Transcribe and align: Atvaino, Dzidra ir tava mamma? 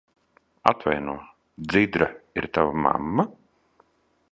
Atvaino, 0.71 1.13
Dzidra 1.73 2.09
ir 2.41 2.49
tava 2.55 2.73
mamma? 2.87 3.31